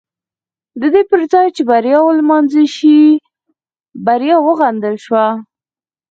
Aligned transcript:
د 0.79 0.81
دې 0.93 1.01
پر 1.09 1.21
ځای 1.33 1.47
چې 1.55 1.61
بریا 1.69 1.99
ونمانځل 2.03 2.67
شي 2.77 2.99
بریا 4.05 4.37
وغندل 4.47 4.95
شوه. 5.05 5.25